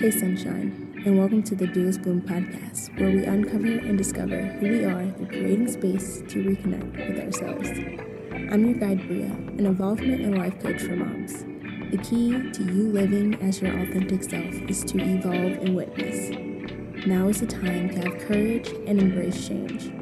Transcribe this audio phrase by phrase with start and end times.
[0.00, 4.68] Hey, sunshine, and welcome to the Dew Bloom podcast, where we uncover and discover who
[4.70, 7.68] we are through creating space to reconnect with ourselves.
[8.50, 11.44] I'm your guide, Bria, an involvement and life coach for moms.
[11.90, 16.30] The key to you living as your authentic self is to evolve and witness.
[17.06, 19.92] Now is the time to have courage and embrace change.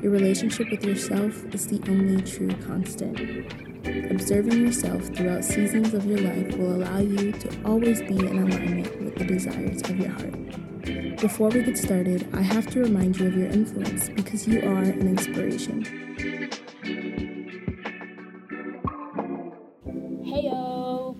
[0.00, 3.69] Your relationship with yourself is the only true constant.
[4.08, 9.00] Observing yourself throughout seasons of your life will allow you to always be in alignment
[9.02, 11.16] with the desires of your heart.
[11.20, 14.82] Before we get started, I have to remind you of your influence because you are
[14.82, 15.82] an inspiration.
[20.24, 21.16] Hey yo,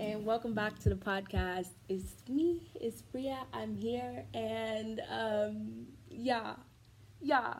[0.00, 1.68] and welcome back to the podcast.
[1.88, 3.38] It's me, it's Bria.
[3.52, 6.54] I'm here, and um, yeah,
[7.20, 7.54] yeah,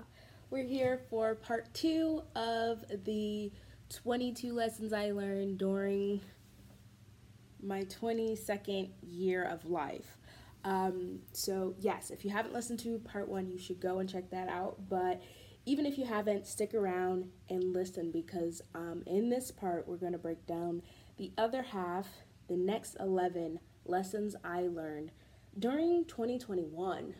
[0.50, 3.52] we're here for part two of the
[3.90, 6.20] 22 lessons I learned during
[7.62, 10.16] my 22nd year of life.
[10.64, 14.30] Um, so, yes, if you haven't listened to part one, you should go and check
[14.30, 14.88] that out.
[14.88, 15.22] But
[15.66, 20.12] even if you haven't, stick around and listen because um, in this part, we're going
[20.12, 20.82] to break down
[21.16, 22.06] the other half,
[22.48, 25.10] the next 11 lessons I learned
[25.58, 27.14] during 2021.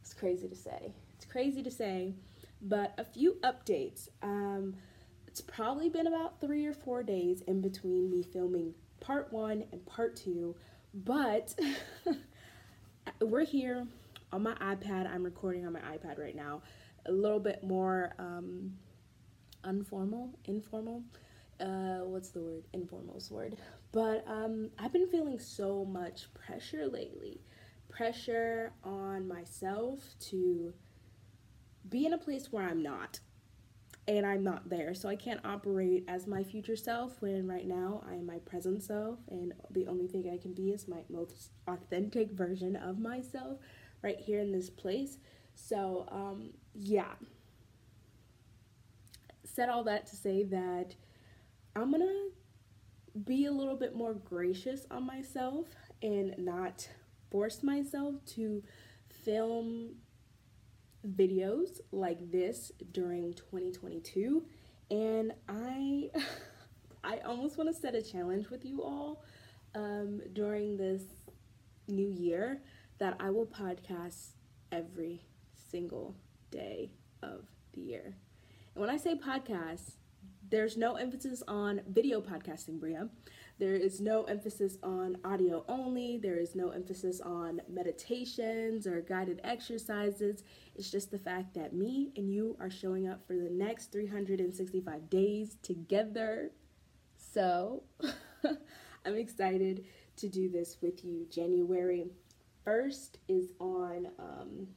[0.00, 0.94] It's crazy to say.
[1.16, 2.14] It's crazy to say,
[2.60, 4.08] but a few updates.
[4.22, 4.74] Um,
[5.32, 9.86] it's probably been about three or four days in between me filming part one and
[9.86, 10.54] part two,
[10.92, 11.58] but
[13.22, 13.86] we're here
[14.30, 15.10] on my iPad.
[15.10, 16.60] I'm recording on my iPad right now.
[17.06, 18.74] A little bit more um,
[19.66, 21.02] informal, informal.
[21.58, 22.64] Uh, what's the word?
[22.74, 23.56] Informal's word.
[23.90, 27.40] But um, I've been feeling so much pressure lately.
[27.88, 30.74] Pressure on myself to
[31.88, 33.20] be in a place where I'm not
[34.08, 34.94] and I'm not there.
[34.94, 38.82] So I can't operate as my future self when right now I am my present
[38.82, 43.58] self and the only thing I can be is my most authentic version of myself
[44.02, 45.18] right here in this place.
[45.54, 47.12] So, um, yeah.
[49.44, 50.96] Said all that to say that
[51.76, 52.28] I'm gonna
[53.24, 55.66] be a little bit more gracious on myself
[56.02, 56.88] and not
[57.30, 58.62] force myself to
[59.24, 59.96] film
[61.06, 64.44] videos like this during 2022
[64.90, 66.10] and I
[67.04, 69.24] I almost want to set a challenge with you all
[69.74, 71.02] um, during this
[71.88, 72.62] new year
[72.98, 74.34] that I will podcast
[74.70, 75.24] every
[75.70, 76.14] single
[76.52, 76.92] day
[77.22, 78.14] of the year.
[78.74, 79.94] And when I say podcast,
[80.48, 83.08] there's no emphasis on video podcasting, Bria.
[83.58, 86.18] There is no emphasis on audio only.
[86.18, 90.42] There is no emphasis on meditations or guided exercises.
[90.74, 95.08] It's just the fact that me and you are showing up for the next 365
[95.10, 96.50] days together.
[97.16, 97.84] So
[98.44, 99.84] I'm excited
[100.16, 101.26] to do this with you.
[101.30, 102.06] January
[102.66, 104.08] 1st is on.
[104.18, 104.68] Um,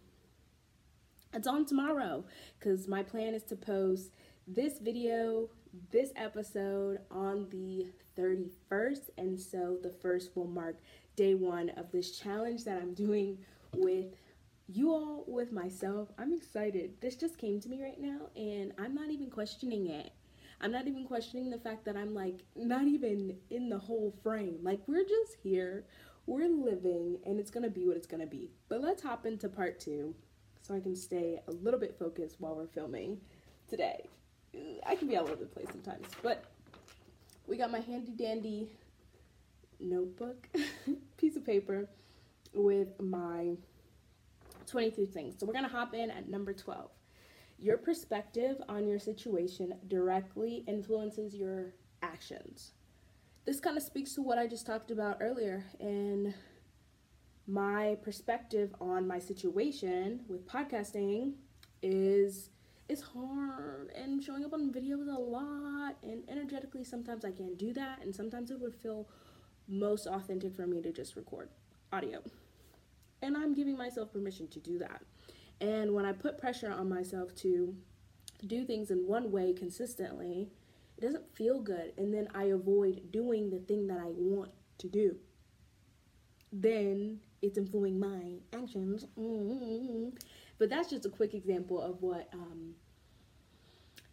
[1.33, 2.23] it's on tomorrow
[2.57, 4.11] because my plan is to post
[4.47, 5.49] this video,
[5.91, 7.87] this episode on the
[8.17, 9.09] 31st.
[9.17, 10.77] And so the first will mark
[11.15, 13.37] day one of this challenge that I'm doing
[13.73, 14.15] with
[14.67, 16.09] you all, with myself.
[16.17, 16.99] I'm excited.
[17.01, 20.11] This just came to me right now, and I'm not even questioning it.
[20.61, 24.59] I'm not even questioning the fact that I'm like not even in the whole frame.
[24.63, 25.85] Like, we're just here,
[26.25, 28.49] we're living, and it's gonna be what it's gonna be.
[28.69, 30.15] But let's hop into part two
[30.61, 33.19] so I can stay a little bit focused while we're filming
[33.67, 34.09] today.
[34.85, 36.45] I can be all over the place sometimes, but
[37.47, 38.69] we got my handy dandy
[39.79, 40.47] notebook,
[41.17, 41.89] piece of paper
[42.53, 43.55] with my
[44.67, 45.35] 23 things.
[45.39, 46.89] So we're going to hop in at number 12.
[47.59, 52.73] Your perspective on your situation directly influences your actions.
[53.45, 56.33] This kind of speaks to what I just talked about earlier and
[57.47, 61.33] my perspective on my situation with podcasting
[61.83, 62.49] is
[62.87, 67.73] it's hard and showing up on videos a lot and energetically sometimes I can't do
[67.73, 69.07] that and sometimes it would feel
[69.67, 71.49] most authentic for me to just record
[71.91, 72.21] audio.
[73.21, 75.01] And I'm giving myself permission to do that.
[75.59, 77.75] And when I put pressure on myself to
[78.45, 80.49] do things in one way consistently,
[80.97, 84.87] it doesn't feel good and then I avoid doing the thing that I want to
[84.87, 85.15] do.
[86.51, 89.05] Then it's influencing my actions.
[89.19, 90.09] Mm-hmm.
[90.57, 92.75] But that's just a quick example of what um,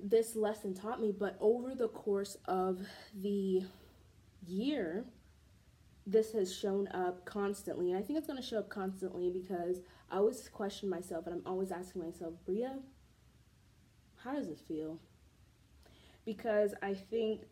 [0.02, 1.12] this lesson taught me.
[1.16, 2.80] But over the course of
[3.14, 3.62] the
[4.46, 5.04] year,
[6.06, 7.92] this has shown up constantly.
[7.92, 11.36] And I think it's going to show up constantly because I always question myself and
[11.36, 12.78] I'm always asking myself, Bria,
[14.16, 14.98] how does it feel?
[16.24, 17.42] Because I think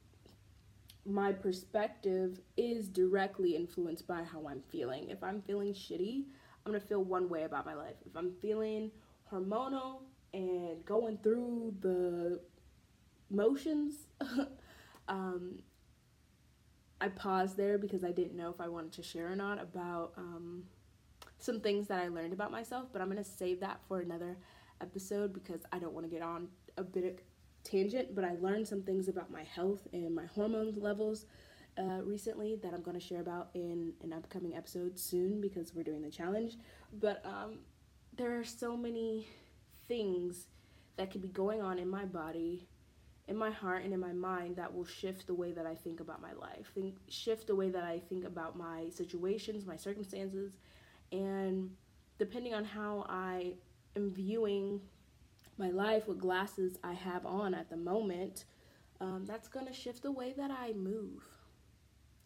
[1.07, 5.09] my perspective is directly influenced by how I'm feeling.
[5.09, 6.25] If I'm feeling shitty,
[6.65, 7.97] I'm gonna feel one way about my life.
[8.05, 8.91] If I'm feeling
[9.33, 12.41] hormonal and going through the
[13.31, 14.07] motions,
[15.09, 15.61] um,
[17.01, 20.13] I paused there because I didn't know if I wanted to share or not about
[20.17, 20.65] um,
[21.39, 24.37] some things that I learned about myself, but I'm gonna save that for another
[24.81, 27.21] episode because I don't want to get on a bit of
[27.65, 28.15] tangent.
[28.15, 31.27] But I learned some things about my health and my hormone levels
[31.79, 36.03] uh, recently that I'm gonna share about in an upcoming episode soon because we're doing
[36.03, 36.57] the challenge.
[36.93, 37.61] But um,
[38.17, 39.29] there are so many
[39.91, 40.47] things
[40.97, 42.67] that could be going on in my body
[43.31, 46.01] in my heart and in my mind that will shift the way that I think
[46.01, 50.57] about my life, think shift the way that I think about my situations, my circumstances,
[51.13, 51.71] and
[52.19, 53.53] depending on how I
[53.95, 54.81] am viewing
[55.59, 58.47] my life, what glasses I have on at the moment,
[59.01, 61.23] um, that's gonna shift the way that I move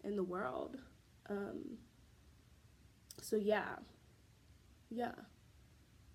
[0.04, 0.78] in the world.
[1.28, 1.76] Um,
[3.20, 3.76] so yeah,
[4.88, 5.12] yeah,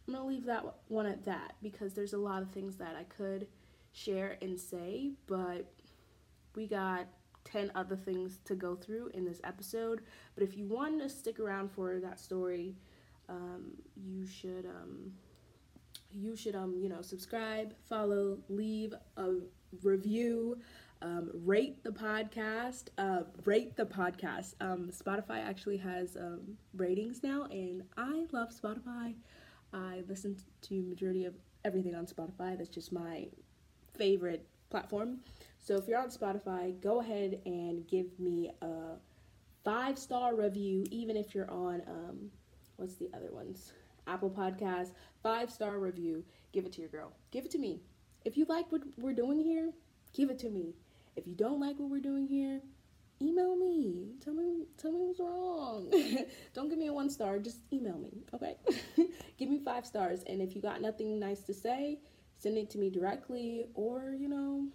[0.09, 3.03] I'm gonna leave that one at that because there's a lot of things that I
[3.03, 3.45] could
[3.93, 5.71] share and say, but
[6.55, 7.05] we got
[7.45, 10.01] 10 other things to go through in this episode.
[10.33, 12.75] But if you want to stick around for that story,
[13.29, 15.13] um, you should um,
[16.11, 19.33] you should um you know subscribe, follow, leave a
[19.83, 20.57] review,
[21.03, 24.55] um, rate the podcast, uh, rate the podcast.
[24.59, 29.13] Um, Spotify actually has um, ratings now, and I love Spotify.
[29.73, 31.35] I listen to majority of
[31.65, 32.57] everything on Spotify.
[32.57, 33.27] That's just my
[33.97, 35.19] favorite platform.
[35.59, 38.95] So if you're on Spotify, go ahead and give me a
[39.63, 42.31] five star review, even if you're on um,
[42.77, 43.73] what's the other ones?
[44.07, 46.23] Apple Podcasts, five star review.
[46.51, 47.11] Give it to your girl.
[47.31, 47.81] Give it to me.
[48.25, 49.71] If you like what we're doing here,
[50.13, 50.73] give it to me.
[51.15, 52.61] If you don't like what we're doing here,
[53.21, 54.13] email me.
[54.23, 55.91] Tell me tell me what's wrong.
[56.53, 58.23] don't give me a one star, just email me.
[58.33, 58.55] Okay?
[59.37, 60.23] give me five stars.
[60.27, 61.99] And if you got nothing nice to say,
[62.37, 64.67] send it to me directly or, you know,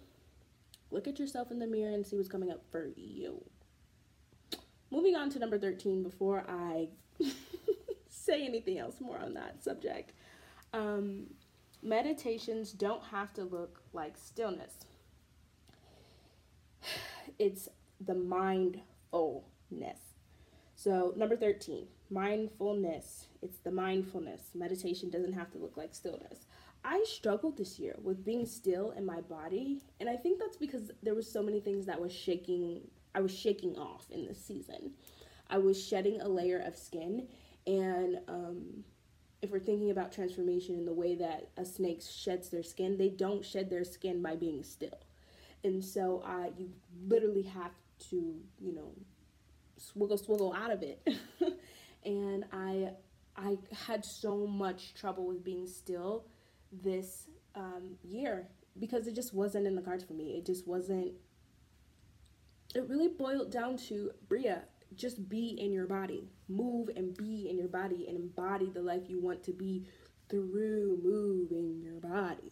[0.91, 3.43] look at yourself in the mirror and see what's coming up for you.
[4.91, 6.89] Moving on to number 13 before I
[8.09, 10.13] say anything else more on that subject.
[10.73, 11.27] Um,
[11.81, 14.73] meditations don't have to look like stillness.
[17.37, 17.67] It's
[17.99, 19.99] the mindfulness.
[20.75, 23.27] So, number 13, mindfulness.
[23.41, 24.51] It's the mindfulness.
[24.53, 26.45] Meditation doesn't have to look like stillness.
[26.83, 30.91] I struggled this year with being still in my body, and I think that's because
[31.01, 32.81] there was so many things that was shaking
[33.15, 34.91] I was shaking off in this season.
[35.49, 37.27] I was shedding a layer of skin,
[37.65, 38.83] and um,
[39.41, 43.09] if we're thinking about transformation in the way that a snake sheds their skin, they
[43.09, 44.99] don't shed their skin by being still,
[45.63, 46.69] and so uh, you
[47.07, 47.71] literally have
[48.09, 48.91] to, you know,
[49.79, 51.07] swiggle swiggle out of it,
[52.05, 52.89] and I
[53.35, 53.57] I
[53.87, 56.25] had so much trouble with being still
[56.71, 58.47] this um, year
[58.79, 60.35] because it just wasn't in the cards for me.
[60.37, 61.13] It just wasn't.
[62.73, 64.63] It really boiled down to Bria,
[64.95, 69.03] just be in your body, move and be in your body, and embody the life
[69.07, 69.85] you want to be
[70.29, 72.51] through moving your body.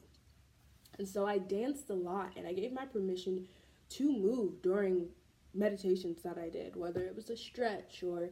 [0.97, 3.47] And so I danced a lot, and I gave my permission
[3.89, 5.09] to move during
[5.53, 8.29] meditations that I did, whether it was a stretch or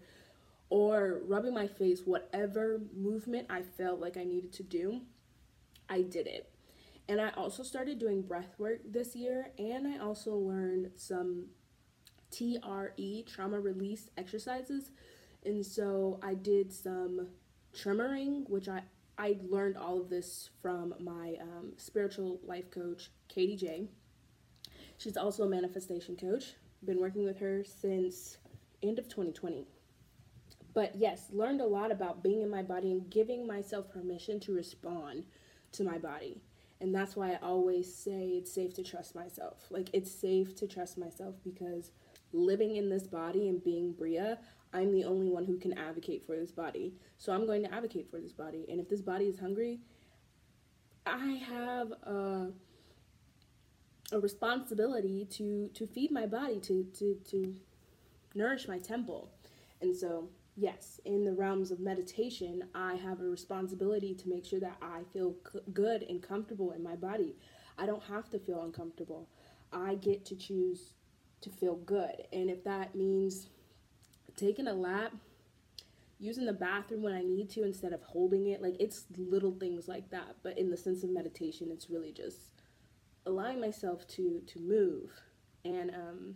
[0.69, 5.01] or rubbing my face, whatever movement I felt like I needed to do.
[5.89, 6.49] I did it.
[7.09, 11.47] And I also started doing breath work this year, and I also learned some
[12.31, 14.91] TRE, trauma release exercises.
[15.43, 17.27] And so I did some
[17.75, 18.83] tremoring, which I,
[19.17, 23.89] I learned all of this from my um, spiritual life coach, Katie J.
[24.97, 26.53] She's also a manifestation coach.
[26.85, 28.37] Been working with her since
[28.81, 29.67] end of 2020.
[30.73, 34.53] But yes, learned a lot about being in my body and giving myself permission to
[34.53, 35.25] respond
[35.73, 36.41] to my body.
[36.79, 39.67] And that's why I always say it's safe to trust myself.
[39.69, 41.91] Like, it's safe to trust myself because
[42.33, 44.39] living in this body and being Bria,
[44.73, 46.95] I'm the only one who can advocate for this body.
[47.19, 48.65] So I'm going to advocate for this body.
[48.67, 49.81] And if this body is hungry,
[51.05, 52.47] I have a,
[54.11, 57.55] a responsibility to, to feed my body, to, to, to
[58.35, 59.29] nourish my temple.
[59.81, 64.59] And so yes, in the realms of meditation, I have a responsibility to make sure
[64.59, 67.35] that I feel c- good and comfortable in my body.
[67.77, 69.27] I don't have to feel uncomfortable.
[69.71, 70.93] I get to choose
[71.41, 72.27] to feel good.
[72.31, 73.47] And if that means
[74.35, 75.13] taking a lap,
[76.19, 79.87] using the bathroom when I need to instead of holding it, like it's little things
[79.87, 80.35] like that.
[80.43, 82.50] But in the sense of meditation, it's really just
[83.25, 85.11] allowing myself to to move
[85.63, 86.35] and um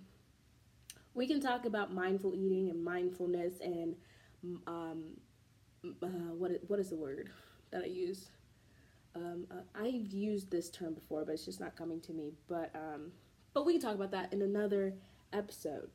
[1.16, 3.96] we can talk about mindful eating and mindfulness and
[4.68, 5.04] um,
[6.04, 7.30] uh, what what is the word
[7.72, 8.28] that I use?
[9.16, 12.34] Um, uh, I've used this term before, but it's just not coming to me.
[12.48, 13.12] But um,
[13.54, 14.94] but we can talk about that in another
[15.34, 15.90] episode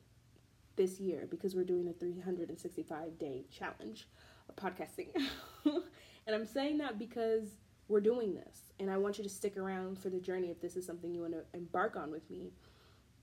[0.75, 4.07] this year because we're doing a 365 day challenge
[4.49, 5.09] of podcasting.
[5.65, 7.49] and I'm saying that because
[7.91, 10.75] we're doing this, and I want you to stick around for the journey if this
[10.75, 12.51] is something you want to embark on with me.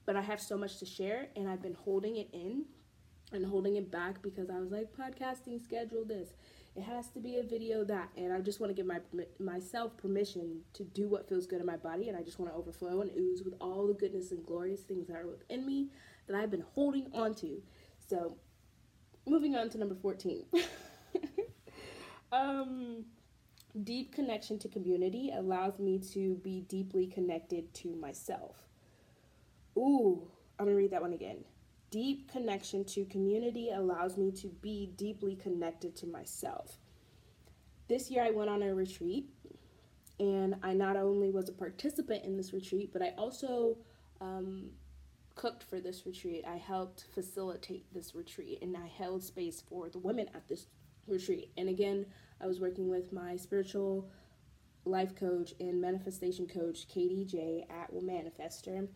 [0.06, 2.64] But I have so much to share, and I've been holding it in
[3.32, 6.28] and holding it back because I was like, podcasting schedule this.
[6.76, 9.00] It has to be a video that, and I just want to give my
[9.38, 12.56] myself permission to do what feels good in my body, and I just want to
[12.56, 15.88] overflow and ooze with all the goodness and glorious things that are within me
[16.28, 17.60] that I've been holding on to.
[18.08, 18.36] So,
[19.26, 20.44] moving on to number fourteen.
[22.32, 23.04] um,
[23.84, 28.66] deep connection to community allows me to be deeply connected to myself.
[29.76, 30.26] Ooh,
[30.58, 31.44] I'm gonna read that one again.
[31.90, 36.78] Deep connection to community allows me to be deeply connected to myself.
[37.88, 39.30] This year I went on a retreat,
[40.20, 43.78] and I not only was a participant in this retreat, but I also
[44.20, 44.70] um,
[45.36, 46.44] cooked for this retreat.
[46.46, 50.66] I helped facilitate this retreat, and I held space for the women at this
[51.10, 51.50] retreat.
[51.56, 52.06] And again,
[52.40, 54.08] I was working with my spiritual
[54.84, 58.88] life coach and manifestation coach, Katie J at Will Manifester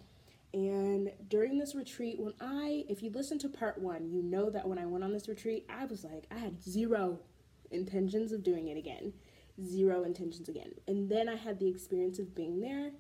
[0.55, 4.69] and during this retreat, when I, if you listen to part one, you know that
[4.69, 7.21] when I went on this retreat, I was like, I had zero
[7.71, 9.15] intentions of doing it again.
[9.65, 10.73] Zero intentions again.
[10.87, 12.91] And then I had the experience of being there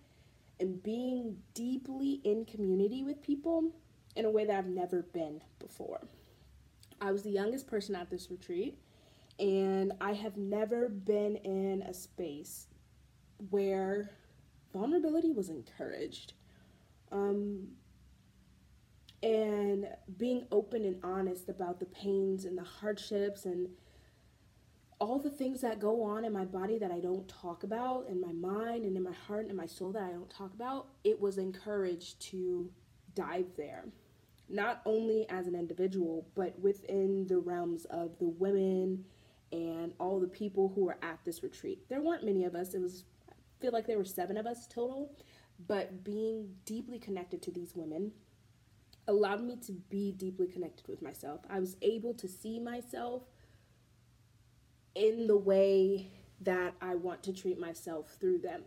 [0.60, 3.72] and being deeply in community with people
[4.16, 6.00] in a way that I've never been before.
[7.00, 8.78] I was the youngest person at this retreat,
[9.42, 12.68] and I have never been in a space
[13.50, 14.10] where
[14.72, 16.34] vulnerability was encouraged
[17.10, 17.66] um,
[19.20, 23.68] and being open and honest about the pains and the hardships and
[25.00, 28.20] all the things that go on in my body that I don't talk about, in
[28.20, 30.86] my mind and in my heart and in my soul that I don't talk about,
[31.02, 32.70] it was encouraged to
[33.16, 33.86] dive there.
[34.48, 39.04] Not only as an individual, but within the realms of the women
[39.52, 41.88] and all the people who were at this retreat.
[41.88, 44.66] There weren't many of us, it was, I feel like there were seven of us
[44.66, 45.12] total.
[45.68, 48.12] But being deeply connected to these women
[49.06, 51.40] allowed me to be deeply connected with myself.
[51.48, 53.22] I was able to see myself
[54.94, 58.62] in the way that I want to treat myself through them.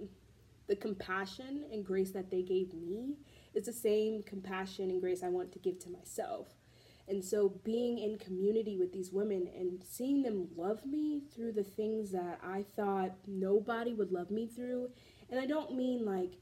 [0.68, 3.16] The compassion and grace that they gave me
[3.54, 6.48] is the same compassion and grace I want to give to myself.
[7.08, 11.64] And so, being in community with these women and seeing them love me through the
[11.64, 14.90] things that I thought nobody would love me through,
[15.30, 16.34] and I don't mean like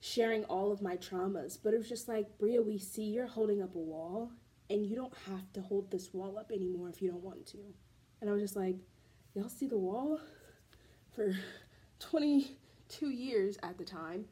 [0.00, 1.58] sharing all of my traumas.
[1.62, 4.30] But it was just like, Bria, we see you're holding up a wall,
[4.68, 7.58] and you don't have to hold this wall up anymore if you don't want to.
[8.20, 8.76] And I was just like,
[9.34, 10.20] y'all see the wall?
[11.14, 11.34] For
[12.00, 14.26] 22 years at the time,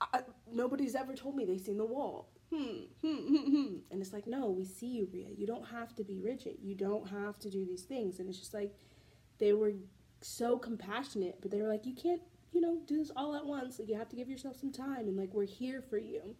[0.00, 2.28] I, nobody's ever told me they seen the wall.
[2.54, 3.74] Hmm, hmm, hmm, hmm.
[3.90, 5.28] And it's like, no, we see you, Bria.
[5.36, 6.58] You don't have to be rigid.
[6.62, 8.20] You don't have to do these things.
[8.20, 8.74] And it's just like,
[9.38, 9.72] they were
[10.20, 12.20] so compassionate, but they were like, you can't
[12.54, 13.78] you know, do this all at once.
[13.78, 16.36] Like you have to give yourself some time and like we're here for you.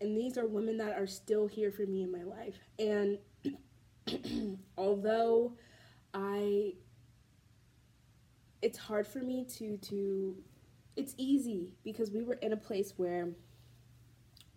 [0.00, 2.58] And these are women that are still here for me in my life.
[2.78, 3.18] And
[4.78, 5.54] although
[6.12, 6.74] I
[8.62, 10.36] it's hard for me to to
[10.96, 13.30] it's easy because we were in a place where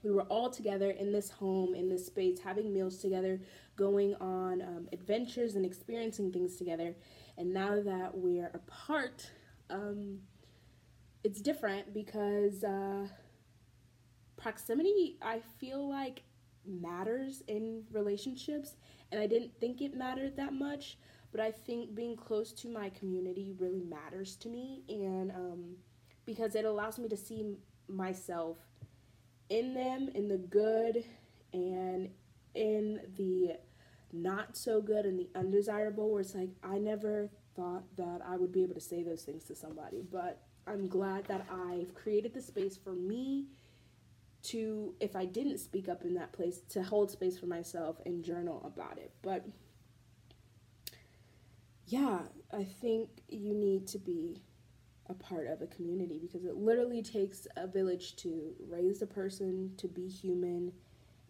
[0.04, 3.40] we were all together in this home in this space having meals together
[3.76, 6.96] going on um, adventures and experiencing things together
[7.38, 9.30] and now that we're apart
[9.70, 10.20] um,
[11.24, 13.08] it's different because uh,
[14.38, 16.24] proximity, I feel like,
[16.66, 18.76] matters in relationships.
[19.12, 20.98] And I didn't think it mattered that much,
[21.32, 24.84] but I think being close to my community really matters to me.
[24.88, 25.76] And um,
[26.26, 27.56] because it allows me to see
[27.88, 28.58] myself
[29.50, 31.04] in them, in the good
[31.54, 32.10] and
[32.54, 33.58] in the
[34.12, 38.52] not so good and the undesirable, where it's like, I never thought that I would
[38.52, 42.42] be able to say those things to somebody, but I'm glad that I've created the
[42.42, 43.48] space for me
[44.44, 48.24] to, if I didn't speak up in that place, to hold space for myself and
[48.24, 49.12] journal about it.
[49.22, 49.46] But
[51.88, 52.20] yeah,
[52.54, 54.44] I think you need to be
[55.10, 59.72] a part of a community because it literally takes a village to raise a person,
[59.78, 60.72] to be human.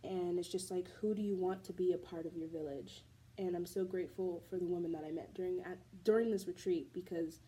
[0.04, 3.04] And it's just like, who do you want to be a part of your village?
[3.38, 6.94] And I'm so grateful for the women that I met during at, during this retreat
[6.94, 7.40] because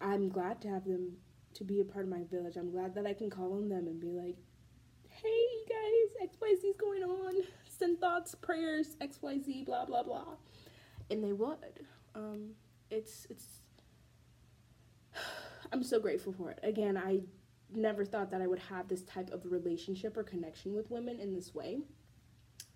[0.00, 1.16] I'm glad to have them
[1.54, 2.56] to be a part of my village.
[2.56, 4.36] I'm glad that I can call on them and be like,
[5.08, 7.34] hey, guys, XYZ is going on.
[7.68, 10.36] Send thoughts, prayers, XYZ, blah, blah, blah.
[11.10, 11.86] And they would.
[12.14, 12.50] Um,
[12.90, 13.63] it's, it's,
[15.72, 16.58] I'm so grateful for it.
[16.62, 17.20] Again, I
[17.72, 21.34] never thought that I would have this type of relationship or connection with women in
[21.34, 21.80] this way.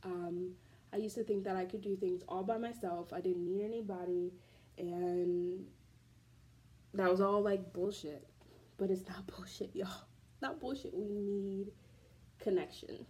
[0.04, 0.52] Um,
[0.92, 3.12] I used to think that I could do things all by myself.
[3.12, 4.32] I didn't need anybody,
[4.78, 5.64] and
[6.94, 8.26] that was all like bullshit.
[8.78, 10.06] But it's not bullshit, y'all.
[10.40, 10.94] Not bullshit.
[10.94, 11.72] We need
[12.38, 13.04] connection,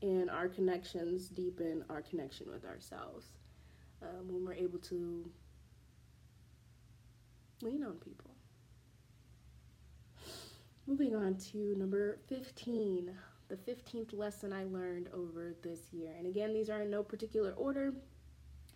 [0.00, 3.26] and our connections deepen our connection with ourselves
[4.02, 5.30] um, when we're able to
[7.62, 8.31] lean on people.
[10.86, 13.12] Moving on to number 15,
[13.48, 16.10] the 15th lesson I learned over this year.
[16.18, 17.94] And again, these are in no particular order.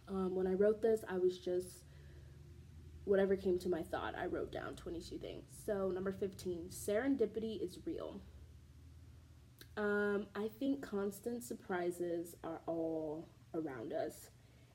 [0.07, 1.83] Um, when I wrote this, I was just
[3.07, 5.45] whatever came to my thought, I wrote down 22 things.
[5.65, 8.21] So, number 15, serendipity is real.
[9.77, 14.31] Um, I think constant surprises are all around us.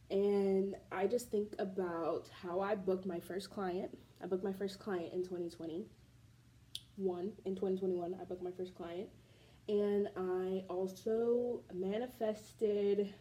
[0.10, 3.98] And I just think about how I booked my first client.
[4.22, 5.86] I booked my first client in 2020
[7.02, 8.16] one in 2021.
[8.20, 9.10] I booked my first client,
[9.68, 13.14] and I also manifested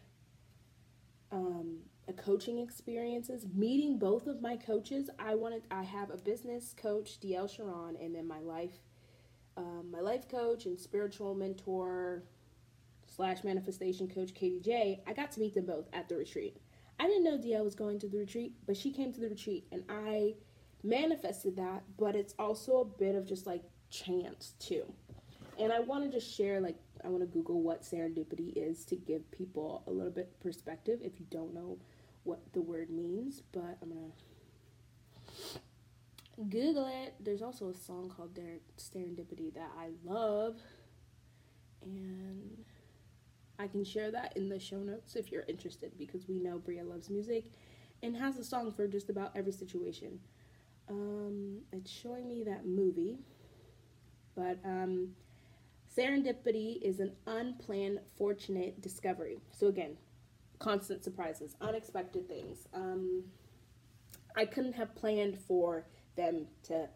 [1.31, 3.45] um, a coaching experiences.
[3.53, 5.63] Meeting both of my coaches, I wanted.
[5.71, 8.79] I have a business coach, DL Sharon, and then my life,
[9.57, 12.23] um, my life coach and spiritual mentor
[13.07, 15.01] slash manifestation coach, Katie J.
[15.07, 16.57] I got to meet them both at the retreat.
[16.99, 19.65] I didn't know DL was going to the retreat, but she came to the retreat,
[19.71, 20.35] and I
[20.83, 24.91] manifested that, but it's also a bit of just like chance too.
[25.59, 28.95] And I want to just share like I want to Google what serendipity is to
[28.95, 31.77] give people a little bit perspective if you don't know
[32.23, 34.11] what the word means, but I'm gonna
[36.49, 37.15] Google it.
[37.19, 38.37] There's also a song called
[38.77, 40.57] Serendipity that I love,
[41.83, 42.63] and
[43.59, 46.83] I can share that in the show notes if you're interested because we know Bria
[46.83, 47.45] loves music
[48.03, 50.19] and has a song for just about every situation.
[50.89, 53.19] Um, it's showing me that movie,
[54.35, 55.09] but um,
[55.95, 59.39] serendipity is an unplanned, fortunate discovery.
[59.51, 59.97] So again,
[60.59, 62.67] constant surprises, unexpected things.
[62.73, 63.23] Um,
[64.35, 66.87] I couldn't have planned for them to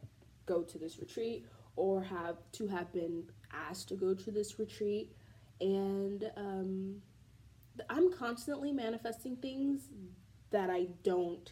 [0.45, 1.45] go to this retreat
[1.76, 5.12] or have to have been asked to go to this retreat,
[5.60, 7.02] and um,
[7.89, 9.89] I'm constantly manifesting things
[10.52, 11.52] that I don't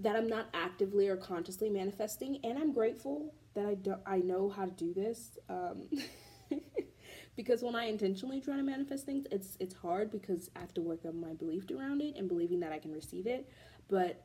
[0.00, 4.48] that I'm not actively or consciously manifesting, and I'm grateful that I don't I know
[4.48, 5.38] how to do this.
[5.48, 5.88] Um,
[7.36, 10.80] because when I intentionally try to manifest things, it's it's hard because I have to
[10.80, 13.48] work on my belief around it and believing that I can receive it.
[13.88, 14.24] But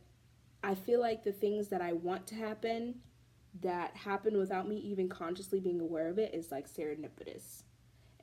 [0.64, 2.96] I feel like the things that I want to happen
[3.62, 7.64] that happen without me even consciously being aware of it is like serendipitous.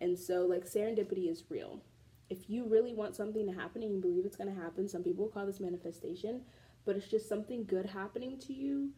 [0.00, 1.82] And so like serendipity is real.
[2.30, 5.02] If you really want something to happen and you believe it's going to happen, some
[5.02, 6.42] people call this manifestation
[6.84, 8.90] but it's just something good happening to you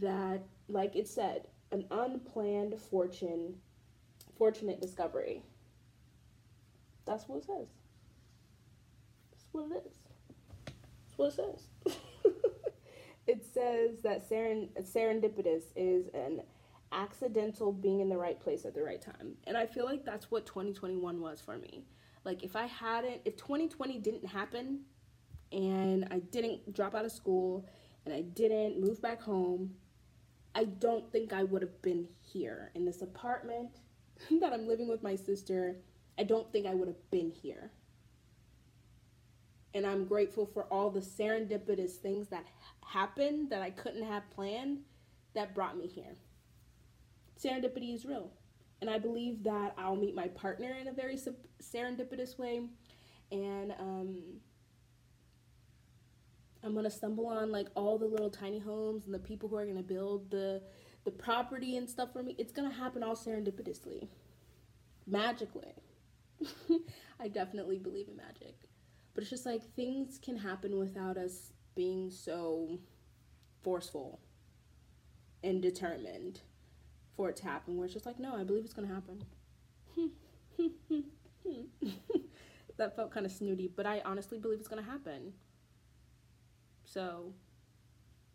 [0.00, 3.54] that, like it said, an unplanned fortune,
[4.36, 5.42] fortunate discovery.
[7.04, 7.68] That's what it says.
[9.30, 9.96] That's what it is.
[10.66, 11.96] That's what it says.
[13.26, 16.42] it says that seren- serendipitous is an
[16.92, 19.34] accidental being in the right place at the right time.
[19.46, 21.84] And I feel like that's what 2021 was for me.
[22.24, 24.80] Like if I hadn't if 2020 didn't happen,
[25.52, 27.66] and I didn't drop out of school
[28.04, 29.74] and I didn't move back home,
[30.56, 33.68] I don't think I would have been here in this apartment
[34.40, 35.76] that I'm living with my sister.
[36.18, 37.70] I don't think I would have been here.
[39.74, 42.46] And I'm grateful for all the serendipitous things that
[42.86, 44.78] happened that I couldn't have planned
[45.34, 46.16] that brought me here.
[47.38, 48.30] Serendipity is real.
[48.80, 51.18] And I believe that I'll meet my partner in a very
[51.62, 52.62] serendipitous way.
[53.30, 54.22] And um,
[56.66, 59.64] I'm gonna stumble on like all the little tiny homes and the people who are
[59.64, 60.60] gonna build the
[61.04, 62.34] the property and stuff for me.
[62.38, 64.08] It's gonna happen all serendipitously,
[65.06, 65.74] magically.
[67.20, 68.56] I definitely believe in magic,
[69.14, 72.80] but it's just like things can happen without us being so
[73.62, 74.18] forceful
[75.44, 76.40] and determined
[77.16, 77.76] for it to happen.
[77.76, 79.24] Where it's just like, no, I believe it's gonna happen.
[82.76, 85.32] that felt kind of snooty, but I honestly believe it's gonna happen.
[86.86, 87.32] So,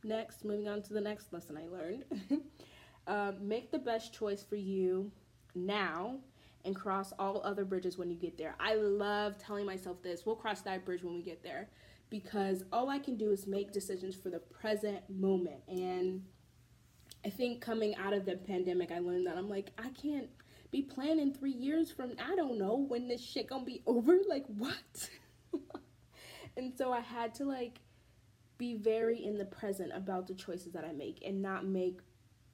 [0.03, 2.05] next, moving on to the next lesson I learned.
[3.07, 5.11] uh, make the best choice for you
[5.55, 6.17] now
[6.65, 8.55] and cross all other bridges when you get there.
[8.59, 10.25] I love telling myself this.
[10.25, 11.69] We'll cross that bridge when we get there
[12.09, 15.61] because all I can do is make decisions for the present moment.
[15.67, 16.23] And
[17.25, 20.29] I think coming out of the pandemic, I learned that I'm like, I can't
[20.71, 24.17] be planning three years from I don't know when this shit gonna be over.
[24.27, 25.09] Like what?
[26.57, 27.79] and so I had to like
[28.61, 31.99] be very in the present about the choices that I make and not make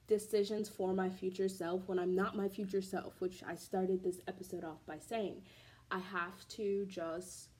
[0.06, 4.18] decisions for my future self when I'm not my future self, which I started this
[4.26, 5.42] episode off by saying.
[5.90, 7.50] I have to just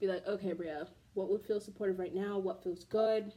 [0.00, 2.36] be like, okay, Bria, what would feel supportive right now?
[2.36, 3.32] What feels good?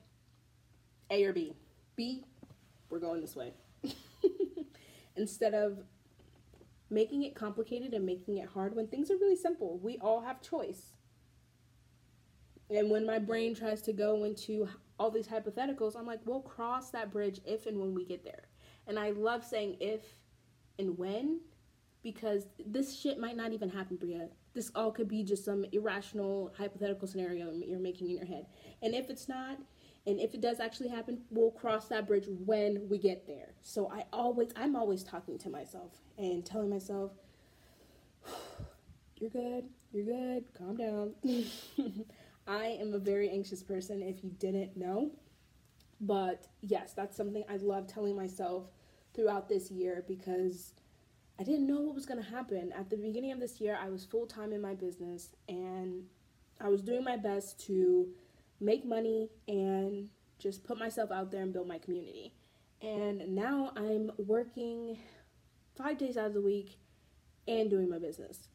[1.09, 1.53] A or B?
[1.95, 2.25] B,
[2.89, 3.53] we're going this way.
[5.15, 5.77] Instead of
[6.89, 9.79] making it complicated and making it hard when things are really simple.
[9.81, 10.97] We all have choice.
[12.71, 16.89] And when my brain tries to go into all these hypotheticals, I'm like, we'll cross
[16.91, 18.45] that bridge if and when we get there.
[18.87, 20.01] And I love saying if
[20.79, 21.41] and when
[22.03, 24.29] because this shit might not even happen, Bria.
[24.53, 28.47] This all could be just some irrational hypothetical scenario you're making in your head.
[28.81, 29.57] And if it's not,
[30.07, 33.53] and if it does actually happen, we'll cross that bridge when we get there.
[33.61, 37.11] So I always, I'm always talking to myself and telling myself,
[39.17, 41.13] you're good, you're good, calm down.
[42.51, 45.11] I am a very anxious person if you didn't know.
[46.01, 48.65] But yes, that's something I love telling myself
[49.13, 50.73] throughout this year because
[51.39, 52.73] I didn't know what was going to happen.
[52.73, 56.03] At the beginning of this year, I was full time in my business and
[56.59, 58.09] I was doing my best to
[58.59, 62.33] make money and just put myself out there and build my community.
[62.81, 64.97] And now I'm working
[65.77, 66.79] five days out of the week
[67.47, 68.49] and doing my business.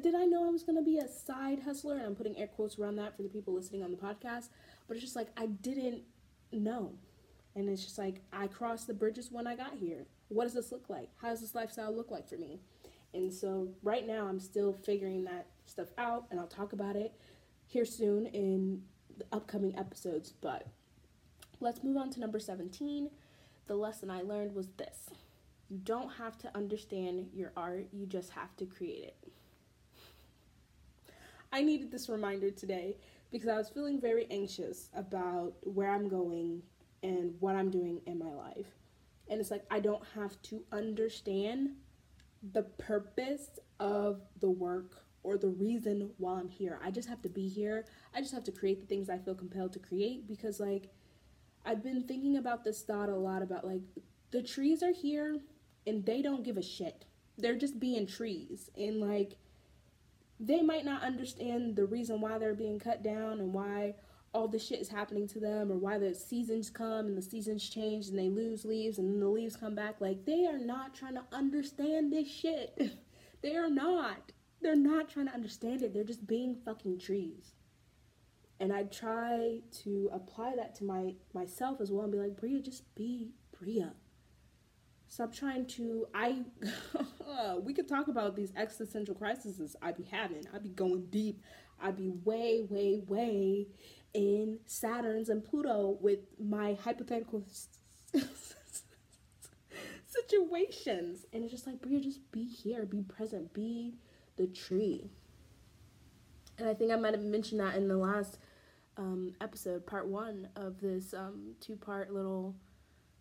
[0.00, 1.96] Did I know I was to be a side hustler?
[1.96, 4.48] And I'm putting air quotes around that for the people listening on the podcast.
[4.88, 6.02] But it's just like I didn't
[6.50, 6.92] know.
[7.54, 10.06] And it's just like I crossed the bridges when I got here.
[10.28, 11.10] What does this look like?
[11.20, 12.60] How does this lifestyle look like for me?
[13.12, 17.12] And so right now I'm still figuring that stuff out and I'll talk about it
[17.66, 18.82] here soon in
[19.18, 20.32] the upcoming episodes.
[20.40, 20.66] But
[21.60, 23.10] let's move on to number 17.
[23.66, 25.10] The lesson I learned was this
[25.68, 29.16] you don't have to understand your art, you just have to create it.
[31.52, 32.96] I needed this reminder today
[33.30, 36.62] because I was feeling very anxious about where I'm going
[37.02, 38.68] and what I'm doing in my life.
[39.28, 41.70] And it's like I don't have to understand
[42.52, 46.80] the purpose of the work or the reason why I'm here.
[46.82, 47.84] I just have to be here.
[48.14, 50.88] I just have to create the things I feel compelled to create because like
[51.64, 53.82] I've been thinking about this thought a lot about like
[54.30, 55.36] the trees are here
[55.86, 57.04] and they don't give a shit.
[57.36, 59.36] They're just being trees and like
[60.42, 63.94] they might not understand the reason why they're being cut down and why
[64.34, 67.68] all this shit is happening to them or why the seasons come and the seasons
[67.68, 70.94] change and they lose leaves and then the leaves come back like they are not
[70.94, 72.98] trying to understand this shit.
[73.42, 74.32] they are not.
[74.60, 75.94] They're not trying to understand it.
[75.94, 77.52] They're just being fucking trees.
[78.58, 82.60] And I try to apply that to my myself as well and be like, Bria,
[82.60, 83.92] just be Bria.
[85.12, 86.38] Stop trying to I
[87.62, 90.46] we could talk about these existential crises I'd be having.
[90.54, 91.42] I'd be going deep.
[91.78, 93.66] I'd be way, way, way
[94.14, 97.44] in Saturn's and Pluto with my hypothetical
[100.06, 101.26] situations.
[101.30, 103.92] And it's just like, Bria, just be here, be present, be
[104.38, 105.10] the tree.
[106.56, 108.38] And I think I might have mentioned that in the last
[108.96, 112.54] um, episode, part one of this um, two part little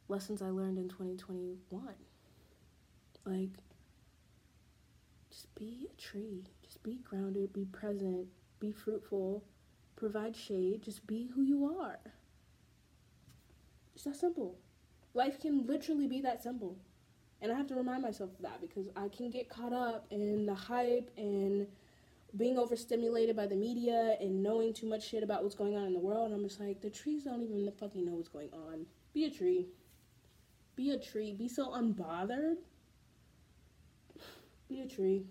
[0.07, 1.57] lessons I learned in 2021.
[3.25, 3.49] Like,
[5.29, 8.27] just be a tree, just be grounded, be present,
[8.59, 9.43] be fruitful,
[9.95, 11.99] provide shade, just be who you are.
[13.95, 14.57] It's that simple.
[15.13, 16.77] Life can literally be that simple.
[17.41, 20.45] And I have to remind myself of that because I can get caught up in
[20.45, 21.67] the hype and
[22.37, 25.93] being overstimulated by the media and knowing too much shit about what's going on in
[25.93, 26.31] the world.
[26.31, 28.85] And I'm just like, the trees don't even fucking know what's going on.
[29.13, 29.67] Be a tree.
[30.75, 31.33] Be a tree.
[31.33, 32.55] Be so unbothered.
[34.69, 35.25] Be a tree.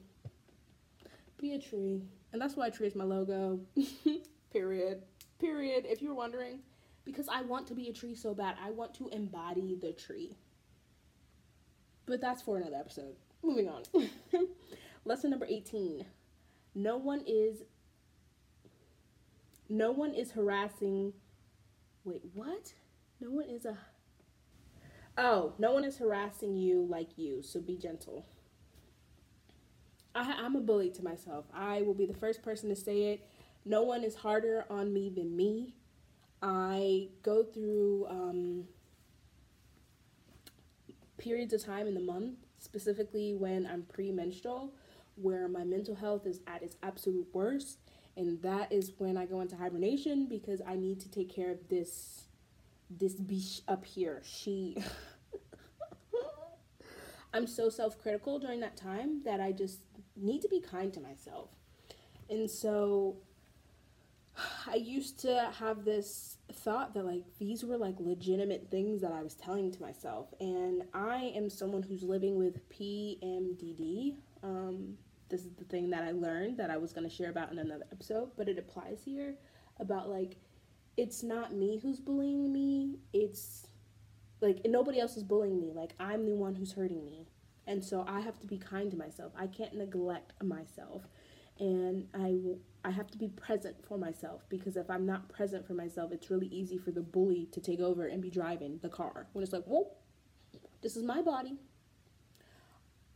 [1.39, 2.03] Be a tree.
[2.33, 3.61] And that's why a tree is my logo.
[4.53, 5.03] Period.
[5.39, 5.85] Period.
[5.87, 6.61] If you're wondering.
[7.05, 8.57] Because I want to be a tree so bad.
[8.63, 10.37] I want to embody the tree.
[12.07, 13.17] But that's for another episode.
[13.43, 13.83] Moving on.
[15.05, 16.05] Lesson number 18.
[16.75, 17.63] No one is
[19.69, 21.13] no one is harassing
[22.05, 22.73] wait, what?
[23.21, 23.77] No one is a
[25.23, 28.25] Oh, no one is harassing you like you, so be gentle.
[30.15, 31.45] I, I'm a bully to myself.
[31.53, 33.29] I will be the first person to say it.
[33.67, 35.75] No one is harder on me than me.
[36.41, 38.65] I go through um,
[41.19, 44.73] periods of time in the month, specifically when I'm premenstrual,
[45.17, 47.77] where my mental health is at its absolute worst.
[48.17, 51.69] And that is when I go into hibernation because I need to take care of
[51.69, 52.25] this
[52.91, 54.21] this beach up here.
[54.25, 54.77] She
[57.33, 59.81] I'm so self critical during that time that I just
[60.17, 61.51] need to be kind to myself.
[62.29, 63.17] And so
[64.67, 69.23] I used to have this thought that like these were like legitimate things that I
[69.23, 70.29] was telling to myself.
[70.41, 74.15] And I am someone who's living with PMDD.
[74.43, 74.97] Um,
[75.29, 77.59] this is the thing that I learned that I was going to share about in
[77.59, 79.35] another episode, but it applies here
[79.79, 80.37] about like
[80.97, 83.67] it's not me who's bullying me, it's
[84.41, 85.73] like nobody else is bullying me.
[85.75, 87.27] Like I'm the one who's hurting me.
[87.67, 89.33] And so I have to be kind to myself.
[89.37, 91.03] I can't neglect myself.
[91.59, 95.75] And I I have to be present for myself because if I'm not present for
[95.75, 99.27] myself, it's really easy for the bully to take over and be driving the car.
[99.33, 99.93] When it's like, "Whoa,
[100.81, 101.59] this is my body.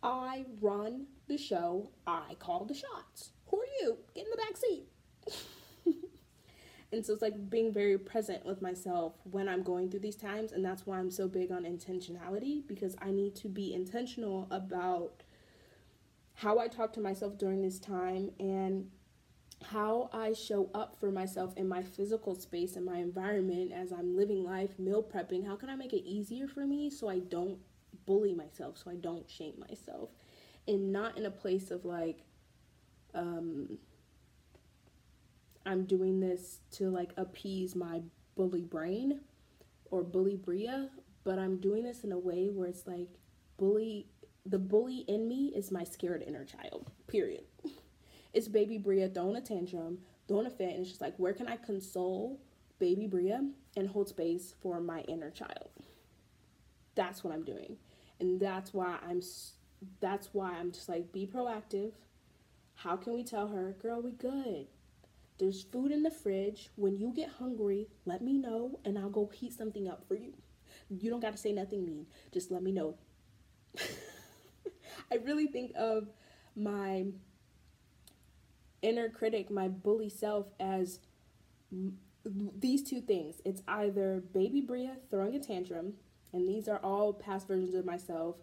[0.02, 1.90] I run the show.
[2.06, 3.30] I call the shots.
[3.46, 3.96] Who are you?
[4.14, 4.88] Get in the back seat."
[6.94, 10.52] And so it's like being very present with myself when I'm going through these times,
[10.52, 15.22] and that's why I'm so big on intentionality because I need to be intentional about
[16.34, 18.90] how I talk to myself during this time and
[19.70, 24.16] how I show up for myself in my physical space and my environment as I'm
[24.16, 25.46] living life, meal prepping.
[25.46, 27.58] How can I make it easier for me so I don't
[28.06, 30.10] bully myself, so I don't shame myself,
[30.68, 32.18] and not in a place of like,
[33.14, 33.78] um,
[35.66, 38.02] I'm doing this to like appease my
[38.36, 39.20] bully brain
[39.90, 40.90] or bully Bria,
[41.24, 43.08] but I'm doing this in a way where it's like
[43.56, 44.06] bully
[44.46, 46.90] the bully in me is my scared inner child.
[47.06, 47.44] Period.
[48.34, 51.46] It's baby Bria throwing a tantrum, throwing a fit, and it's just like where can
[51.46, 52.40] I console
[52.80, 55.70] baby Bria and hold space for my inner child?
[56.96, 57.76] That's what I'm doing.
[58.18, 59.22] And that's why I'm
[60.00, 61.92] that's why I'm just like be proactive.
[62.74, 64.66] How can we tell her, girl, we good?
[65.38, 66.70] There's food in the fridge.
[66.76, 70.34] When you get hungry, let me know and I'll go heat something up for you.
[70.88, 72.06] You don't got to say nothing mean.
[72.32, 72.96] Just let me know.
[75.10, 76.08] I really think of
[76.54, 77.06] my
[78.82, 81.00] inner critic, my bully self, as
[82.24, 83.40] these two things.
[83.44, 85.94] It's either baby Bria throwing a tantrum,
[86.32, 88.36] and these are all past versions of myself.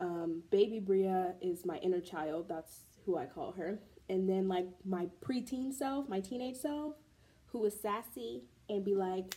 [0.00, 2.48] Um, baby Bria is my inner child.
[2.48, 3.78] That's who I call her
[4.08, 6.94] and then like my preteen self, my teenage self,
[7.46, 9.36] who was sassy and be like,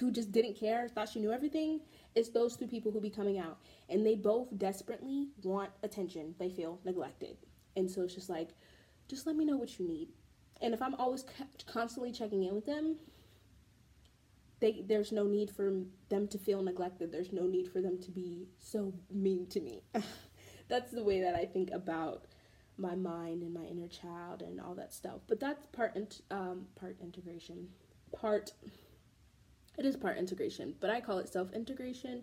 [0.00, 1.80] who just didn't care, thought she knew everything,
[2.16, 3.58] it's those two people who be coming out.
[3.88, 6.34] And they both desperately want attention.
[6.38, 7.36] They feel neglected.
[7.76, 8.50] And so it's just like,
[9.08, 10.08] just let me know what you need.
[10.60, 11.24] And if I'm always
[11.66, 12.96] constantly checking in with them,
[14.60, 15.72] they, there's no need for
[16.08, 17.12] them to feel neglected.
[17.12, 19.82] There's no need for them to be so mean to me.
[20.68, 22.26] That's the way that I think about
[22.76, 25.20] my mind and my inner child and all that stuff.
[25.28, 27.68] But that's part in, um, part integration.
[28.16, 28.52] Part
[29.76, 32.22] it is part integration, but I call it self integration.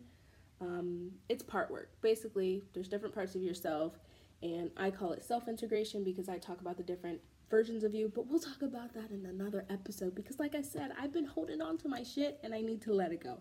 [0.60, 1.90] Um, it's part work.
[2.02, 4.00] Basically, there's different parts of yourself,
[4.42, 7.20] and I call it self integration because I talk about the different
[7.52, 8.12] versions of you.
[8.14, 11.62] But we'll talk about that in another episode because, like I said, I've been holding
[11.62, 13.38] on to my shit and I need to let it go.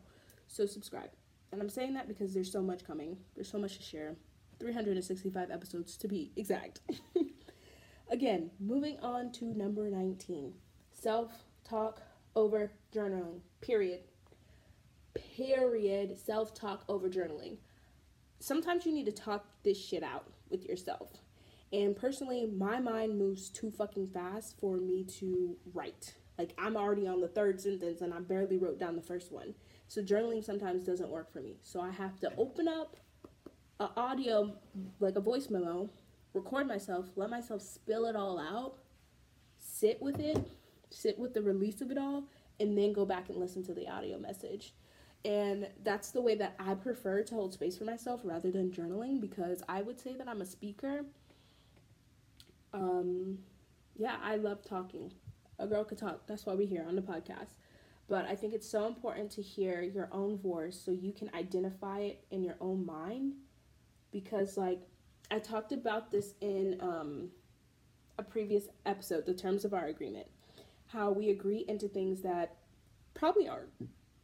[0.49, 1.11] So subscribe.
[1.53, 3.17] And I'm saying that because there's so much coming.
[3.35, 4.17] There's so much to share.
[4.59, 6.81] 365 episodes to be exact.
[8.11, 10.53] Again, moving on to number 19
[10.93, 11.33] self
[11.65, 12.03] talk
[12.35, 13.41] over journaling.
[13.61, 14.01] Period.
[15.15, 16.19] Period.
[16.19, 17.57] Self talk over journaling.
[18.41, 21.11] Sometimes you need to talk this shit out with yourself.
[21.73, 26.15] And personally, my mind moves too fucking fast for me to write.
[26.37, 29.55] Like, I'm already on the third sentence and I barely wrote down the first one.
[29.89, 31.59] So, journaling sometimes doesn't work for me.
[31.63, 32.97] So, I have to open up
[33.79, 34.53] a audio,
[34.99, 35.91] like a voice memo,
[36.35, 38.77] record myself, let myself spill it all out,
[39.59, 40.39] sit with it,
[40.91, 42.25] sit with the release of it all,
[42.59, 44.75] and then go back and listen to the audio message.
[45.25, 49.21] And that's the way that I prefer to hold space for myself rather than journaling
[49.21, 51.05] because I would say that I'm a speaker.
[52.73, 53.39] Um,
[53.97, 55.13] yeah, I love talking.
[55.59, 56.27] A girl could talk.
[56.27, 57.59] That's why we're here on the podcast.
[58.09, 62.01] But I think it's so important to hear your own voice so you can identify
[62.01, 63.35] it in your own mind
[64.11, 64.81] because like
[65.31, 67.29] I talked about this in um,
[68.19, 70.27] a previous episode, the terms of our agreement,
[70.89, 72.57] how we agree into things that
[73.15, 73.71] probably aren't,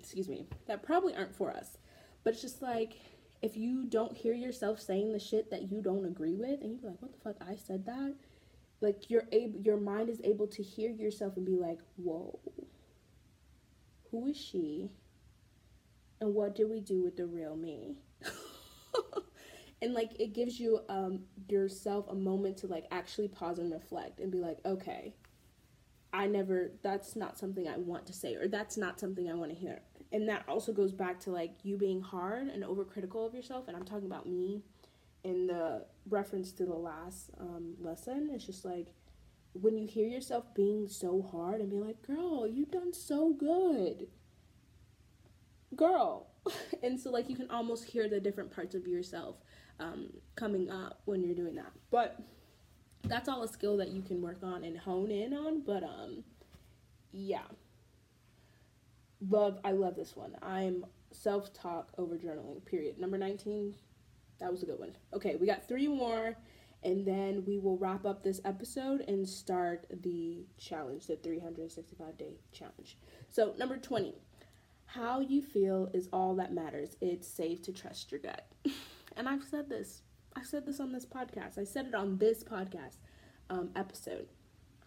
[0.01, 1.79] excuse me, that probably aren't for us.
[2.25, 2.99] But it's just like
[3.43, 6.91] if you don't hear yourself saying the shit that you don't agree with, and you're
[6.91, 8.15] like, what the fuck, I said that.
[8.81, 12.39] Like you're able, your mind is able to hear yourself and be like, whoa,
[14.11, 14.91] who is she?
[16.21, 17.97] And what do we do with the real me?
[19.83, 24.21] and like it gives you um yourself a moment to like actually pause and reflect
[24.21, 25.15] and be like okay
[26.13, 29.51] i never that's not something i want to say or that's not something i want
[29.51, 29.81] to hear
[30.13, 33.77] and that also goes back to like you being hard and overcritical of yourself and
[33.77, 34.63] i'm talking about me
[35.27, 38.89] in the reference to the last um, lesson it's just like
[39.53, 44.07] when you hear yourself being so hard and be like girl you've done so good
[45.75, 46.29] girl
[46.83, 49.37] and so like you can almost hear the different parts of yourself
[49.81, 52.21] um, coming up when you're doing that but
[53.05, 56.23] that's all a skill that you can work on and hone in on but um
[57.13, 57.43] yeah
[59.21, 60.37] love I love this one.
[60.43, 62.65] I'm self-talk over journaling.
[62.65, 62.99] Period.
[62.99, 63.75] Number 19.
[64.39, 64.97] That was a good one.
[65.15, 66.37] Okay, we got three more
[66.83, 72.35] and then we will wrap up this episode and start the challenge, the 365 day
[72.53, 72.99] challenge.
[73.29, 74.15] So, number 20.
[74.87, 76.97] How you feel is all that matters.
[77.01, 78.47] It's safe to trust your gut.
[79.17, 80.03] and I've said this.
[80.37, 81.59] I said this on this podcast.
[81.59, 82.99] I said it on this podcast
[83.51, 84.29] um, episode.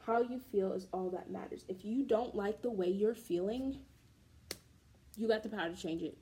[0.05, 1.65] How you feel is all that matters.
[1.67, 3.79] If you don't like the way you're feeling,
[5.17, 6.17] you got the power to change it.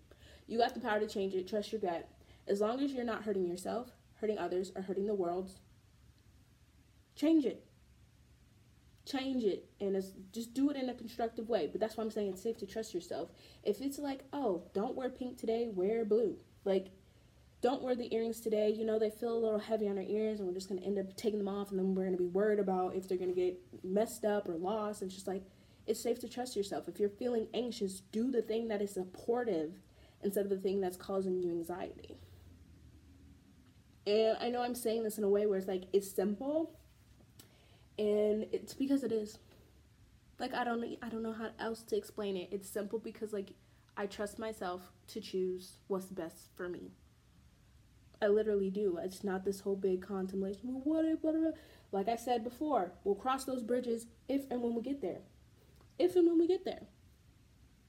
[0.47, 1.47] You got the power to change it.
[1.47, 2.09] Trust your gut.
[2.47, 5.51] As long as you're not hurting yourself, hurting others, or hurting the world,
[7.15, 7.65] change it.
[9.05, 11.67] Change it and it's, just do it in a constructive way.
[11.71, 13.29] But that's why I'm saying it's safe to trust yourself.
[13.63, 16.38] If it's like, oh, don't wear pink today, wear blue.
[16.65, 16.88] Like,
[17.62, 18.69] don't wear the earrings today.
[18.69, 20.86] You know, they feel a little heavy on our ears, and we're just going to
[20.86, 23.17] end up taking them off, and then we're going to be worried about if they're
[23.17, 25.01] going to get messed up or lost.
[25.01, 25.43] And just like,
[25.88, 26.88] it's safe to trust yourself.
[26.88, 29.71] If you're feeling anxious, do the thing that is supportive
[30.21, 32.17] instead of the thing that's causing you anxiety.
[34.08, 36.72] And I know I'm saying this in a way where it's like it's simple
[38.00, 39.38] and it's because it is.
[40.39, 42.50] Like I don't I don't know how else to explain it.
[42.52, 43.52] It's simple because like
[43.96, 46.91] I trust myself to choose what's best for me.
[48.22, 48.98] I literally do.
[49.04, 50.62] It's not this whole big contemplation.
[50.74, 50.82] Well,
[51.22, 51.54] what if,
[51.91, 55.20] like I said before, we'll cross those bridges if and when we get there
[56.00, 56.84] if and when we get there.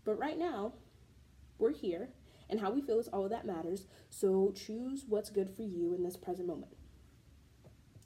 [0.04, 0.72] But right now,
[1.58, 2.10] we're here,
[2.50, 3.86] and how we feel is all that matters.
[4.10, 6.72] So choose what's good for you in this present moment.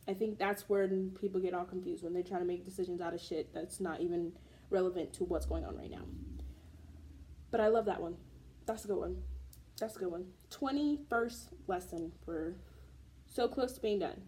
[0.08, 0.88] I think that's where
[1.20, 4.00] people get all confused when they try to make decisions out of shit that's not
[4.00, 4.32] even
[4.68, 6.02] relevant to what's going on right now.
[7.50, 8.16] But I love that one.
[8.66, 9.18] That's a good one.
[9.78, 10.26] That's a good one.
[10.50, 12.12] 21st lesson.
[12.24, 12.56] for
[13.26, 14.20] so close to being done.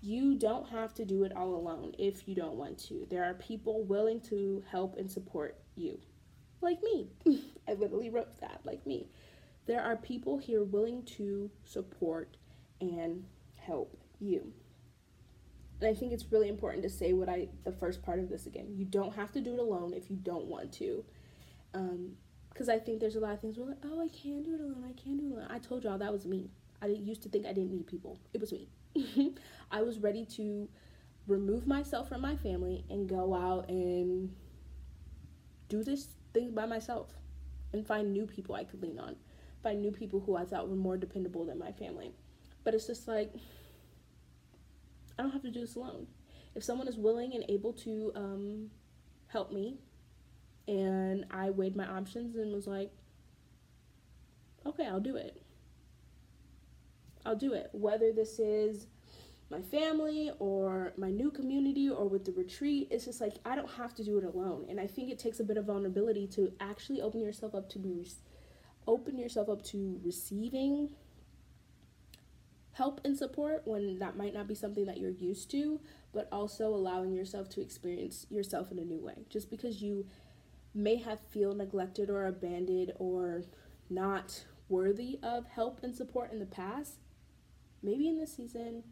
[0.00, 3.06] You don't have to do it all alone if you don't want to.
[3.10, 5.98] There are people willing to help and support you.
[6.60, 7.08] Like me.
[7.68, 9.08] I literally wrote that, like me.
[9.68, 12.38] There are people here willing to support
[12.80, 14.50] and help you.
[15.78, 18.46] And I think it's really important to say what I, the first part of this
[18.46, 18.68] again.
[18.74, 21.04] You don't have to do it alone if you don't want to.
[21.72, 24.54] Because um, I think there's a lot of things where, like, oh, I can do
[24.54, 24.84] it alone.
[24.88, 25.48] I can do it alone.
[25.50, 26.48] I told y'all that was me.
[26.80, 28.18] I used to think I didn't need people.
[28.32, 28.68] It was me.
[29.70, 30.66] I was ready to
[31.26, 34.34] remove myself from my family and go out and
[35.68, 37.10] do this thing by myself
[37.72, 39.16] and find new people I could lean on,
[39.62, 42.12] find new people who I thought were more dependable than my family.
[42.64, 43.32] But it's just like,
[45.18, 46.06] I don't have to do this alone.
[46.54, 48.70] If someone is willing and able to um,
[49.28, 49.78] help me,
[50.66, 52.90] and I weighed my options and was like,
[54.66, 55.40] okay, I'll do it.
[57.24, 57.70] I'll do it.
[57.72, 58.86] Whether this is
[59.50, 63.70] my family or my new community or with the retreat, it's just like I don't
[63.70, 64.66] have to do it alone.
[64.68, 67.78] And I think it takes a bit of vulnerability to actually open yourself up to
[67.78, 68.06] be
[68.88, 70.90] open yourself up to receiving
[72.72, 75.80] help and support when that might not be something that you're used to,
[76.12, 79.26] but also allowing yourself to experience yourself in a new way.
[79.28, 80.06] Just because you
[80.74, 83.42] may have feel neglected or abandoned or
[83.90, 86.98] not worthy of help and support in the past
[87.82, 88.82] maybe in this season,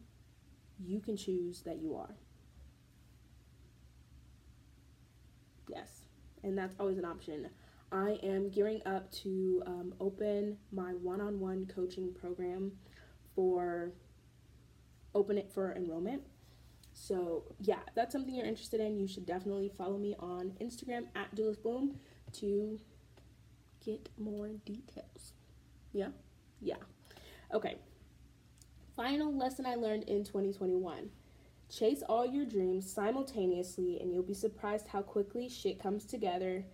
[0.79, 2.15] you can choose that you are.
[5.67, 6.05] Yes,
[6.43, 7.49] and that's always an option.
[7.91, 12.73] I am gearing up to um, open my one on one coaching program
[13.35, 13.91] for
[15.15, 16.23] open it for enrollment.
[16.93, 18.97] So, yeah, that's something you're interested in.
[18.97, 21.99] You should definitely follow me on Instagram at Duelist Bloom
[22.33, 22.79] to
[23.85, 25.33] get more details.
[25.93, 26.09] Yeah?
[26.59, 26.77] Yeah.
[27.53, 27.77] Okay,
[28.95, 31.09] final lesson I learned in 2021
[31.69, 36.65] chase all your dreams simultaneously, and you'll be surprised how quickly shit comes together.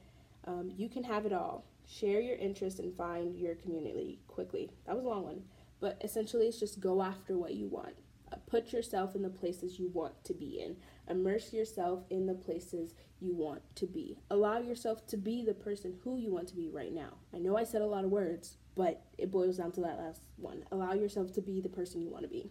[0.45, 1.65] Um, you can have it all.
[1.87, 4.71] Share your interests and find your community quickly.
[4.85, 5.43] That was a long one,
[5.79, 7.95] but essentially, it's just go after what you want.
[8.31, 10.77] Uh, put yourself in the places you want to be in.
[11.09, 14.17] Immerse yourself in the places you want to be.
[14.29, 17.17] Allow yourself to be the person who you want to be right now.
[17.33, 20.21] I know I said a lot of words, but it boils down to that last
[20.37, 20.63] one.
[20.71, 22.49] Allow yourself to be the person you want to be.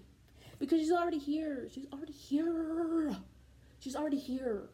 [0.59, 1.69] Because she's already here.
[1.73, 3.17] She's already here.
[3.81, 4.69] She's already here.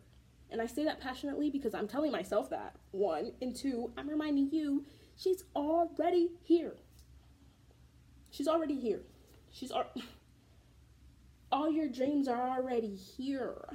[0.51, 2.77] And I say that passionately because I'm telling myself that.
[2.91, 3.33] One.
[3.43, 4.85] And two, I'm reminding you
[5.19, 6.77] She's already here.
[8.31, 9.01] She's already here.
[9.51, 9.93] She's al-
[11.53, 13.69] all your dreams are already here.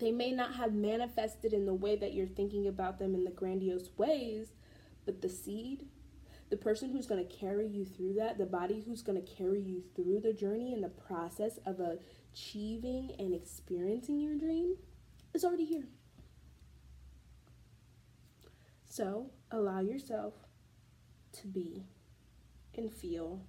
[0.00, 3.30] They may not have manifested in the way that you're thinking about them in the
[3.30, 4.48] grandiose ways,
[5.06, 5.86] but the seed,
[6.50, 9.60] the person who's going to carry you through that, the body who's going to carry
[9.60, 11.78] you through the journey and the process of
[12.32, 14.76] achieving and experiencing your dream
[15.34, 15.84] is already here.
[18.86, 20.34] So allow yourself
[21.40, 21.84] to be
[22.76, 23.40] and feel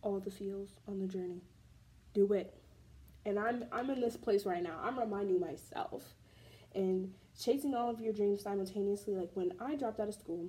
[0.00, 1.42] all the feels on the journey.
[2.14, 2.54] Do it.
[3.24, 4.78] And I'm I'm in this place right now.
[4.82, 6.14] I'm reminding myself
[6.74, 9.14] and chasing all of your dreams simultaneously.
[9.14, 10.48] Like when I dropped out of school,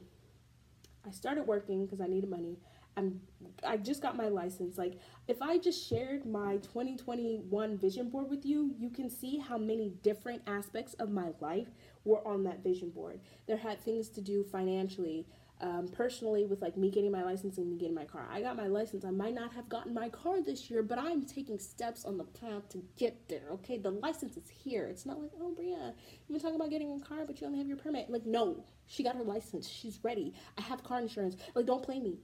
[1.07, 2.57] I started working because I needed money.
[2.97, 3.19] I'm
[3.65, 4.77] I just got my license.
[4.77, 9.57] Like if I just shared my 2021 vision board with you, you can see how
[9.57, 11.67] many different aspects of my life
[12.05, 13.19] were on that vision board.
[13.47, 15.25] There had things to do financially,
[15.61, 18.27] um, personally with like me getting my license and me getting my car.
[18.29, 19.05] I got my license.
[19.05, 22.25] I might not have gotten my car this year, but I'm taking steps on the
[22.25, 23.47] path to get there.
[23.51, 24.87] Okay, the license is here.
[24.87, 25.93] It's not like, oh, Bria,
[26.27, 28.09] you've been talking about getting a car, but you only have your permit.
[28.09, 29.69] Like, no, she got her license.
[29.69, 30.33] She's ready.
[30.57, 31.37] I have car insurance.
[31.55, 32.17] Like, don't play me.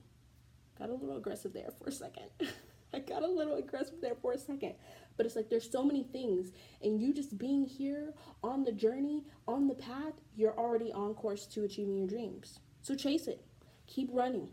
[0.80, 2.30] Got a little aggressive there for a second.
[2.94, 4.74] I got a little aggressive there for a second.
[5.18, 9.26] But it's like there's so many things, and you just being here on the journey,
[9.48, 12.60] on the path, you're already on course to achieving your dreams.
[12.82, 13.44] So chase it.
[13.88, 14.50] Keep running.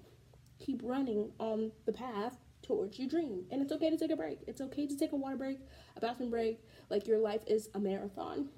[0.59, 3.45] Keep running on the path towards your dream.
[3.51, 4.41] And it's okay to take a break.
[4.49, 5.61] It's okay to take a water break,
[5.97, 6.61] a bathroom break.
[6.91, 8.49] Like your life is a marathon,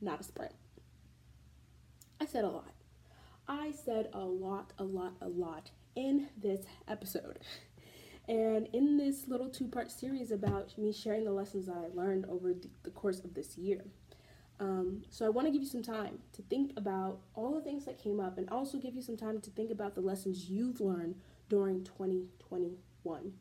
[0.00, 0.54] not a sprint.
[2.20, 2.72] I said a lot.
[3.46, 7.40] I said a lot, a lot, a lot in this episode.
[8.28, 12.26] And in this little two part series about me sharing the lessons that I learned
[12.26, 13.82] over the course of this year.
[14.60, 17.84] Um, so I want to give you some time to think about all the things
[17.86, 20.80] that came up and also give you some time to think about the lessons you've
[20.80, 21.16] learned
[21.48, 23.32] during 2021.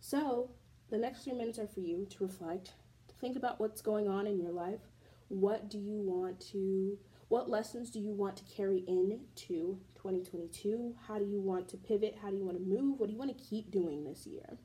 [0.00, 0.50] So
[0.90, 2.72] the next three minutes are for you to reflect,
[3.08, 4.80] to think about what's going on in your life.
[5.28, 6.98] What do you want to,
[7.32, 10.94] what lessons do you want to carry into 2022?
[11.08, 12.14] How do you want to pivot?
[12.20, 13.00] How do you want to move?
[13.00, 14.58] What do you want to keep doing this year?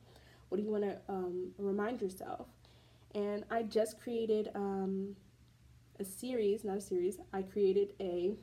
[0.49, 2.49] What do you want to um, remind yourself?
[3.15, 5.15] And I just created um,
[6.01, 8.35] a series, not a series, I created a,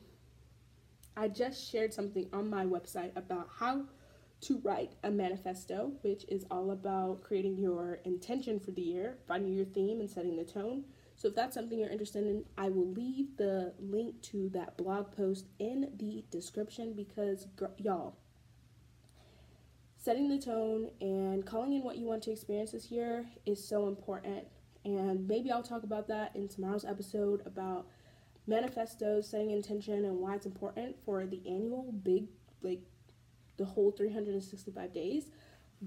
[1.15, 3.83] I just shared something on my website about how
[4.41, 9.53] to write a manifesto, which is all about creating your intention for the year, finding
[9.53, 10.83] your theme, and setting the tone.
[11.15, 15.15] So, if that's something you're interested in, I will leave the link to that blog
[15.15, 17.47] post in the description because,
[17.77, 18.17] y'all,
[19.97, 23.87] setting the tone and calling in what you want to experience this year is so
[23.87, 24.45] important.
[24.83, 27.87] And maybe I'll talk about that in tomorrow's episode about
[28.45, 32.25] manifestos, setting intention, and why it's important for the annual big,
[32.61, 32.81] like
[33.57, 35.31] the whole 365 days.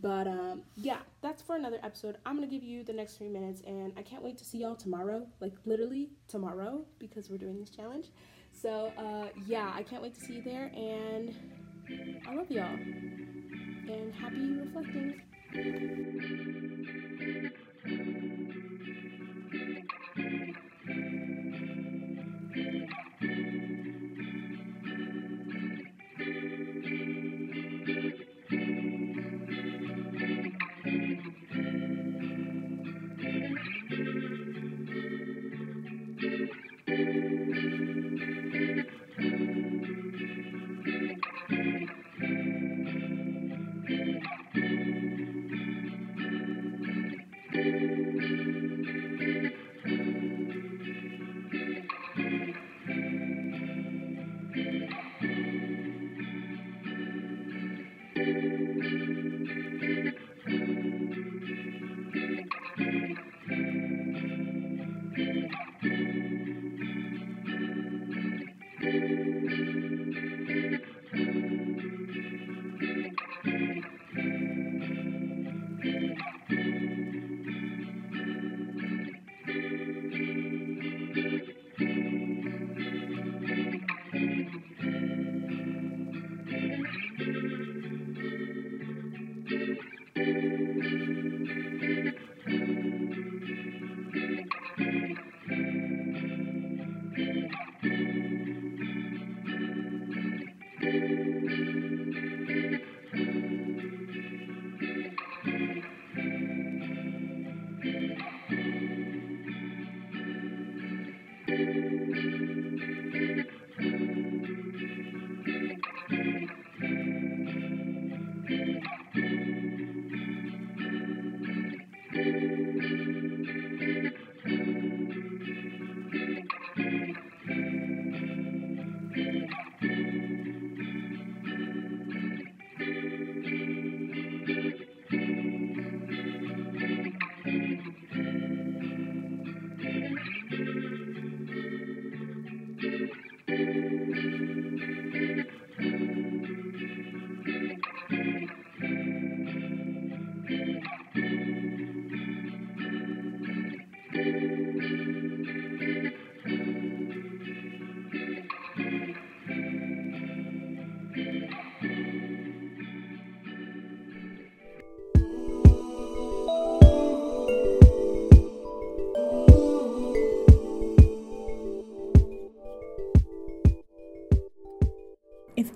[0.00, 2.18] But um, yeah, that's for another episode.
[2.24, 4.76] I'm gonna give you the next three minutes, and I can't wait to see y'all
[4.76, 8.10] tomorrow, like literally tomorrow, because we're doing this challenge.
[8.52, 11.34] So uh, yeah, I can't wait to see you there, and
[12.28, 15.22] I love y'all, and happy reflecting.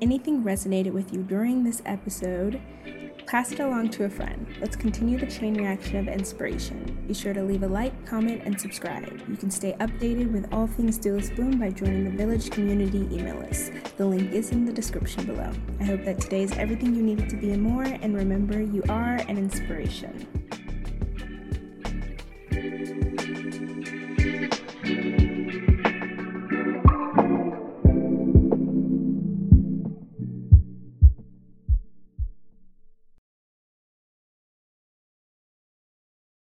[0.02, 2.60] Anything resonated with you during this episode,
[3.24, 4.44] pass it along to a friend.
[4.60, 7.04] Let's continue the chain reaction of inspiration.
[7.06, 9.22] Be sure to leave a like, comment, and subscribe.
[9.28, 13.38] You can stay updated with all things Duelist Bloom by joining the Village Community email
[13.38, 13.72] list.
[13.96, 15.52] The link is in the description below.
[15.78, 18.82] I hope that today is everything you needed to be and more, and remember, you
[18.88, 20.26] are an inspiration.